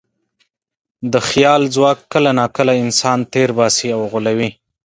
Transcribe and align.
د 1.13 1.15
خیال 1.29 1.61
ځواک 1.75 1.99
کله 2.13 2.29
ناکله 2.39 2.73
انسان 2.83 3.19
تېر 3.33 3.49
باسي 3.59 3.87
او 3.95 4.01
غولوي. 4.11 4.49